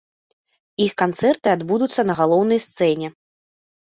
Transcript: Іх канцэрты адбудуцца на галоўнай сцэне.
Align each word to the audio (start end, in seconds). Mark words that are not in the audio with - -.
Іх 0.85 0.93
канцэрты 1.01 1.47
адбудуцца 1.57 2.01
на 2.11 2.15
галоўнай 2.21 2.59
сцэне. 2.67 3.07